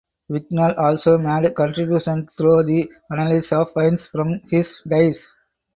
Wignall 0.31 0.79
also 0.79 1.15
made 1.19 1.53
contribution 1.53 2.27
through 2.35 2.63
the 2.63 2.91
analysis 3.11 3.53
of 3.53 3.71
finds 3.73 4.07
from 4.07 4.41
his 4.49 4.81
dives. 4.87 5.29